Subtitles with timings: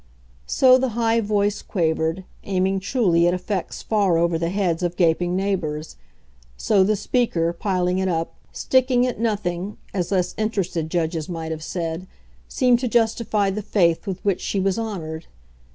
[0.47, 5.35] So the high voice quavered, aiming truly at effects far over the heads of gaping
[5.35, 5.95] neighbours;
[6.57, 11.61] so the speaker, piling it up, sticking at nothing, as less interested judges might have
[11.61, 12.07] said,
[12.47, 15.27] seemed to justify the faith with which she was honoured.